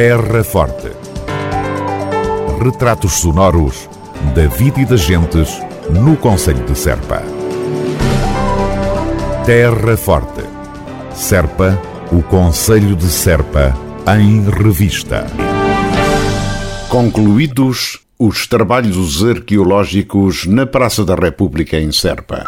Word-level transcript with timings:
Terra 0.00 0.44
Forte. 0.44 0.92
Retratos 2.62 3.14
sonoros 3.14 3.90
da 4.32 4.46
vida 4.46 4.80
e 4.80 4.84
das 4.84 5.00
gentes 5.00 5.60
no 5.90 6.16
Conselho 6.16 6.64
de 6.64 6.78
Serpa. 6.78 7.20
Terra 9.44 9.96
Forte. 9.96 10.44
Serpa, 11.12 11.76
o 12.12 12.22
Conselho 12.22 12.94
de 12.94 13.08
Serpa, 13.08 13.76
em 14.16 14.48
revista. 14.48 15.26
Concluídos 16.88 17.98
os 18.20 18.46
trabalhos 18.46 19.24
arqueológicos 19.24 20.46
na 20.46 20.64
Praça 20.64 21.04
da 21.04 21.16
República 21.16 21.76
em 21.76 21.90
Serpa. 21.90 22.44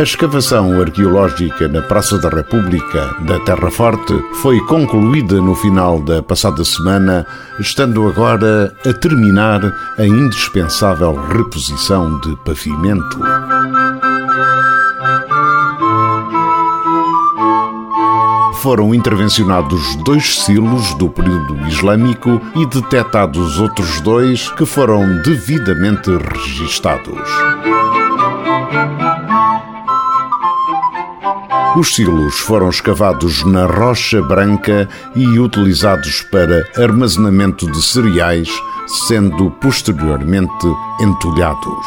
A 0.00 0.02
escavação 0.02 0.80
arqueológica 0.80 1.68
na 1.68 1.82
Praça 1.82 2.16
da 2.16 2.30
República 2.30 3.14
da 3.20 3.38
Terra 3.40 3.70
Forte 3.70 4.14
foi 4.36 4.58
concluída 4.60 5.42
no 5.42 5.54
final 5.54 6.00
da 6.00 6.22
passada 6.22 6.64
semana, 6.64 7.26
estando 7.58 8.08
agora 8.08 8.74
a 8.86 8.92
terminar 8.94 9.60
a 9.98 10.06
indispensável 10.06 11.14
reposição 11.16 12.18
de 12.20 12.34
pavimento. 12.36 13.20
foram 18.62 18.94
intervencionados 18.94 19.96
dois 20.04 20.40
silos 20.44 20.92
do 20.94 21.08
período 21.08 21.66
islâmico 21.66 22.38
e 22.54 22.66
detectados 22.66 23.58
outros 23.58 24.02
dois 24.02 24.50
que 24.52 24.66
foram 24.66 25.22
devidamente 25.22 26.10
registados. 26.10 27.18
Os 31.76 31.94
silos 31.94 32.34
foram 32.40 32.68
escavados 32.68 33.44
na 33.44 33.64
rocha 33.64 34.20
branca 34.20 34.88
e 35.14 35.38
utilizados 35.38 36.20
para 36.22 36.64
armazenamento 36.76 37.70
de 37.70 37.80
cereais, 37.80 38.48
sendo 39.06 39.52
posteriormente 39.52 40.66
entulhados. 41.00 41.86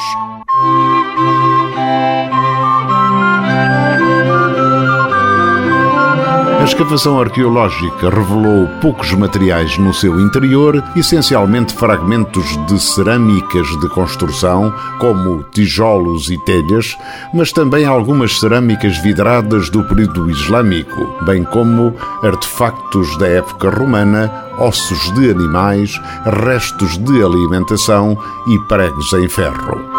A 6.64 6.66
escavação 6.66 7.20
arqueológica 7.20 8.10
revelou 8.10 8.70
poucos 8.80 9.12
materiais 9.12 9.78
no 9.78 9.94
seu 9.94 10.18
interior, 10.18 10.82
essencialmente 10.96 11.74
fragmentos 11.74 12.56
de 12.68 12.82
cerâmicas 12.82 13.68
de 13.82 13.90
construção, 13.90 14.74
como 14.98 15.44
tijolos 15.52 16.30
e 16.32 16.38
telhas, 16.46 16.98
mas 17.34 17.52
também 17.52 17.84
algumas 17.84 18.40
cerâmicas 18.40 18.98
vidradas 19.00 19.70
do 19.70 19.84
período 19.84 20.32
islâmico, 20.32 21.06
bem 21.26 21.44
como 21.44 21.94
artefactos 22.24 23.18
da 23.18 23.28
época 23.28 23.70
romana, 23.70 24.32
ossos 24.58 25.14
de 25.16 25.32
animais, 25.32 26.00
restos 26.46 26.98
de 26.98 27.22
alimentação 27.22 28.18
e 28.48 28.58
pregos 28.70 29.12
em 29.12 29.28
ferro. 29.28 29.93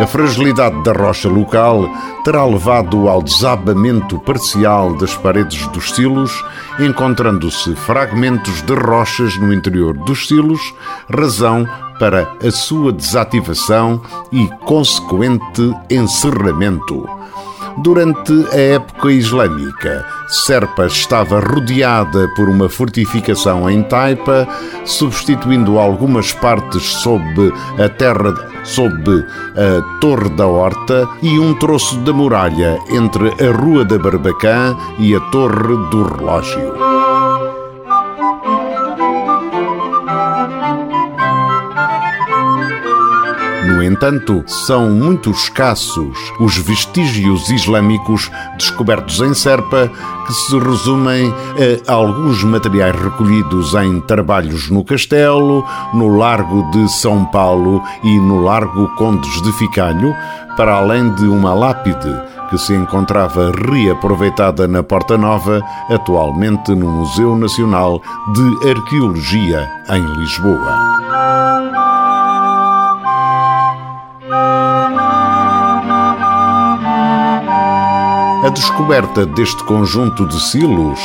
A 0.00 0.06
fragilidade 0.06 0.80
da 0.84 0.92
rocha 0.92 1.28
local 1.28 1.88
terá 2.22 2.44
levado 2.44 3.08
ao 3.08 3.20
desabamento 3.20 4.16
parcial 4.20 4.94
das 4.94 5.16
paredes 5.16 5.66
dos 5.68 5.90
silos, 5.90 6.32
encontrando-se 6.78 7.74
fragmentos 7.74 8.62
de 8.62 8.74
rochas 8.74 9.36
no 9.38 9.52
interior 9.52 9.94
dos 9.94 10.28
silos, 10.28 10.60
razão 11.12 11.66
para 11.98 12.32
a 12.40 12.50
sua 12.52 12.92
desativação 12.92 14.00
e 14.30 14.46
consequente 14.64 15.74
encerramento. 15.90 17.04
Durante 17.82 18.32
a 18.52 18.56
época 18.56 19.12
islâmica, 19.12 20.04
Serpa 20.28 20.86
estava 20.86 21.38
rodeada 21.38 22.28
por 22.34 22.48
uma 22.48 22.68
fortificação 22.68 23.70
em 23.70 23.82
taipa, 23.82 24.48
substituindo 24.84 25.78
algumas 25.78 26.32
partes 26.32 26.82
sob 26.82 27.52
a 27.78 27.88
terra 27.88 28.34
sob 28.64 29.24
a 29.56 30.00
Torre 30.00 30.28
da 30.30 30.46
Horta 30.46 31.08
e 31.22 31.38
um 31.38 31.54
troço 31.54 31.98
da 32.00 32.12
muralha 32.12 32.78
entre 32.90 33.28
a 33.28 33.52
Rua 33.52 33.84
da 33.84 33.98
Barbacã 33.98 34.76
e 34.98 35.14
a 35.14 35.20
Torre 35.30 35.76
do 35.90 36.02
Relógio. 36.02 36.97
Entanto, 43.98 44.44
são 44.46 44.90
muito 44.90 45.32
escassos 45.32 46.16
os 46.38 46.56
vestígios 46.56 47.50
islâmicos 47.50 48.30
descobertos 48.56 49.18
em 49.20 49.34
Serpa, 49.34 49.90
que 50.24 50.32
se 50.32 50.56
resumem 50.56 51.34
a 51.84 51.92
alguns 51.92 52.44
materiais 52.44 52.94
recolhidos 52.94 53.74
em 53.74 54.00
trabalhos 54.02 54.70
no 54.70 54.84
castelo, 54.84 55.64
no 55.92 56.16
Largo 56.16 56.70
de 56.70 56.88
São 56.88 57.24
Paulo 57.24 57.82
e 58.04 58.20
no 58.20 58.40
Largo 58.40 58.86
Condes 58.94 59.42
de 59.42 59.50
Ficalho, 59.54 60.14
para 60.56 60.74
além 60.74 61.12
de 61.16 61.24
uma 61.24 61.52
lápide 61.52 62.14
que 62.50 62.56
se 62.56 62.74
encontrava 62.74 63.50
reaproveitada 63.50 64.68
na 64.68 64.80
Porta 64.80 65.18
Nova, 65.18 65.60
atualmente 65.90 66.72
no 66.72 66.88
Museu 66.88 67.36
Nacional 67.36 68.00
de 68.32 68.70
Arqueologia 68.70 69.68
em 69.90 70.04
Lisboa. 70.20 71.07
A 78.48 78.50
descoberta 78.50 79.26
deste 79.26 79.62
conjunto 79.64 80.26
de 80.26 80.40
silos 80.40 80.98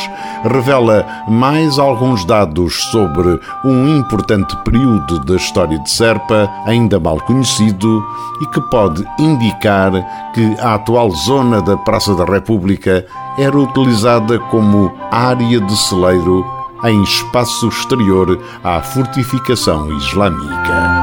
revela 0.44 1.06
mais 1.28 1.78
alguns 1.78 2.24
dados 2.24 2.74
sobre 2.84 3.38
um 3.62 3.86
importante 3.98 4.56
período 4.64 5.22
da 5.26 5.36
história 5.36 5.78
de 5.78 5.90
Serpa, 5.90 6.50
ainda 6.64 6.98
mal 6.98 7.20
conhecido, 7.20 8.02
e 8.40 8.46
que 8.46 8.62
pode 8.70 9.04
indicar 9.18 9.92
que 10.32 10.56
a 10.58 10.76
atual 10.76 11.10
zona 11.10 11.60
da 11.60 11.76
Praça 11.76 12.14
da 12.14 12.24
República 12.24 13.04
era 13.36 13.58
utilizada 13.58 14.38
como 14.38 14.90
área 15.10 15.60
de 15.60 15.76
celeiro 15.76 16.46
em 16.82 17.02
espaço 17.02 17.68
exterior 17.68 18.40
à 18.64 18.80
fortificação 18.80 19.92
islâmica. 19.98 20.93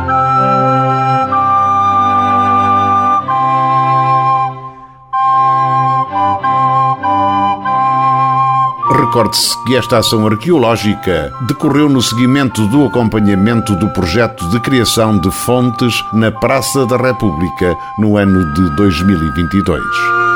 Recorde-se 9.11 9.61
que 9.65 9.75
esta 9.75 9.97
ação 9.97 10.25
arqueológica 10.25 11.33
decorreu 11.41 11.89
no 11.89 12.01
seguimento 12.01 12.65
do 12.67 12.85
acompanhamento 12.85 13.75
do 13.75 13.89
projeto 13.89 14.47
de 14.49 14.57
criação 14.61 15.19
de 15.19 15.29
fontes 15.29 16.01
na 16.13 16.31
Praça 16.31 16.85
da 16.85 16.95
República 16.95 17.75
no 17.99 18.15
ano 18.15 18.53
de 18.53 18.73
2022. 18.77 20.30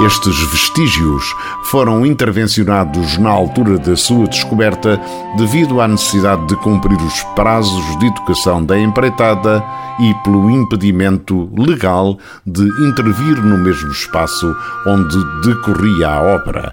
Estes 0.00 0.36
vestígios 0.50 1.36
foram 1.62 2.04
intervencionados 2.04 3.16
na 3.16 3.30
altura 3.30 3.78
da 3.78 3.96
sua 3.96 4.26
descoberta 4.26 5.00
devido 5.36 5.80
à 5.80 5.86
necessidade 5.86 6.46
de 6.48 6.56
cumprir 6.56 7.00
os 7.00 7.22
prazos 7.36 7.98
de 7.98 8.06
educação 8.06 8.64
da 8.64 8.76
empreitada 8.76 9.64
e 10.00 10.12
pelo 10.24 10.50
impedimento 10.50 11.48
legal 11.56 12.18
de 12.44 12.64
intervir 12.88 13.40
no 13.40 13.56
mesmo 13.56 13.92
espaço 13.92 14.52
onde 14.84 15.16
decorria 15.46 16.08
a 16.08 16.22
obra. 16.22 16.70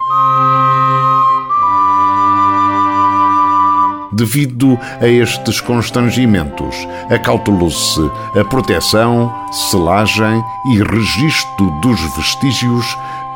Devido 4.13 4.77
a 4.99 5.07
estes 5.07 5.61
constrangimentos, 5.61 6.75
acautelou-se 7.09 8.01
a 8.37 8.43
proteção, 8.43 9.34
selagem 9.69 10.43
e 10.66 10.84
registro 10.84 11.72
dos 11.81 11.99
vestígios 12.17 12.85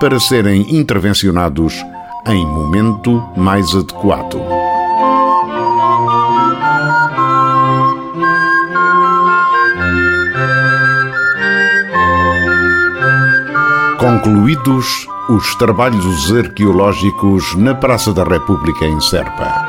para 0.06 0.20
serem 0.20 0.62
intervencionados 0.70 1.84
em 2.28 2.46
momento 2.46 3.28
mais 3.36 3.74
adequado. 3.74 4.40
Concluídos 13.98 15.08
os 15.28 15.56
trabalhos 15.56 16.32
arqueológicos 16.32 17.56
na 17.56 17.74
Praça 17.74 18.14
da 18.14 18.24
República 18.24 18.86
em 18.86 19.02
Serpa. 19.02 19.68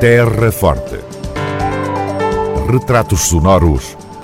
Terra 0.00 0.50
Forte. 0.50 0.98
Retratos 2.66 3.28
sonoros 3.28 3.95